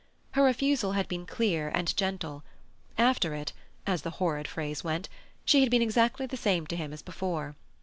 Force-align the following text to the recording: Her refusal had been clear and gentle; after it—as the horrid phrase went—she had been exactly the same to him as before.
Her 0.31 0.41
refusal 0.45 0.93
had 0.93 1.07
been 1.07 1.27
clear 1.27 1.69
and 1.69 1.95
gentle; 1.95 2.43
after 2.97 3.35
it—as 3.35 4.01
the 4.01 4.09
horrid 4.17 4.47
phrase 4.47 4.83
went—she 4.83 5.61
had 5.61 5.69
been 5.69 5.83
exactly 5.83 6.25
the 6.25 6.37
same 6.37 6.65
to 6.65 6.75
him 6.75 6.91
as 6.91 7.03
before. 7.03 7.55